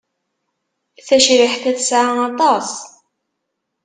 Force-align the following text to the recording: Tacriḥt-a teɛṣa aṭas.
Tacriḥt-a 1.07 1.71
teɛṣa 1.77 2.01
aṭas. 2.27 2.69